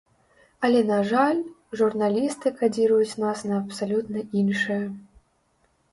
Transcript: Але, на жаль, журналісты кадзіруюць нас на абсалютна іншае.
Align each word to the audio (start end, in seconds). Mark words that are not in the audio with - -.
Але, 0.67 0.79
на 0.91 0.95
жаль, 1.09 1.41
журналісты 1.81 2.53
кадзіруюць 2.63 3.19
нас 3.27 3.45
на 3.53 3.61
абсалютна 3.63 4.19
іншае. 4.45 4.83